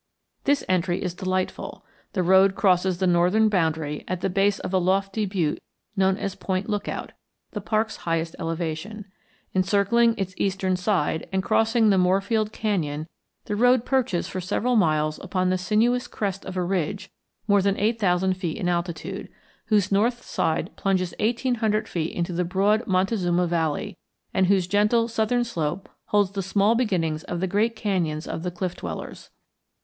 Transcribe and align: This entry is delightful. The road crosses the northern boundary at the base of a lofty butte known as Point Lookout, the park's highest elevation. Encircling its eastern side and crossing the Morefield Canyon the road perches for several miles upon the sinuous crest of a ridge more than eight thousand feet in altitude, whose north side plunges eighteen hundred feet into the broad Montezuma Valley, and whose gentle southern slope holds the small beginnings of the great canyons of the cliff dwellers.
This 0.45 0.63
entry 0.67 0.99
is 1.03 1.13
delightful. 1.13 1.85
The 2.13 2.23
road 2.23 2.55
crosses 2.55 2.97
the 2.97 3.05
northern 3.05 3.49
boundary 3.49 4.03
at 4.07 4.21
the 4.21 4.31
base 4.31 4.57
of 4.57 4.73
a 4.73 4.79
lofty 4.79 5.27
butte 5.27 5.61
known 5.95 6.17
as 6.17 6.33
Point 6.33 6.67
Lookout, 6.67 7.11
the 7.51 7.61
park's 7.61 7.97
highest 7.97 8.35
elevation. 8.39 9.05
Encircling 9.53 10.15
its 10.17 10.33
eastern 10.37 10.75
side 10.75 11.29
and 11.31 11.43
crossing 11.43 11.91
the 11.91 11.97
Morefield 11.99 12.51
Canyon 12.51 13.05
the 13.45 13.55
road 13.55 13.85
perches 13.85 14.27
for 14.27 14.41
several 14.41 14.75
miles 14.75 15.19
upon 15.19 15.51
the 15.51 15.57
sinuous 15.59 16.07
crest 16.07 16.45
of 16.45 16.57
a 16.57 16.63
ridge 16.63 17.11
more 17.47 17.61
than 17.61 17.77
eight 17.77 17.99
thousand 17.99 18.33
feet 18.37 18.57
in 18.57 18.67
altitude, 18.67 19.29
whose 19.67 19.91
north 19.91 20.23
side 20.23 20.75
plunges 20.75 21.13
eighteen 21.19 21.53
hundred 21.61 21.87
feet 21.87 22.11
into 22.11 22.33
the 22.33 22.43
broad 22.43 22.87
Montezuma 22.87 23.45
Valley, 23.45 23.95
and 24.33 24.47
whose 24.47 24.65
gentle 24.65 25.07
southern 25.07 25.43
slope 25.43 25.87
holds 26.05 26.31
the 26.31 26.41
small 26.41 26.73
beginnings 26.73 27.23
of 27.25 27.39
the 27.39 27.45
great 27.45 27.75
canyons 27.75 28.27
of 28.27 28.41
the 28.41 28.49
cliff 28.49 28.75
dwellers. 28.75 29.29